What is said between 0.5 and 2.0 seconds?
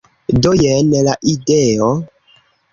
jen la ideo